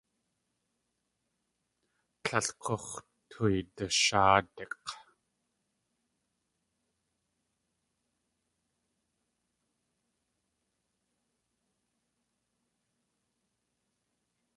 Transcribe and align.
Líl 2.25 2.47
k̲ux̲ 2.63 2.87
tuydasháadik̲! 3.29 4.83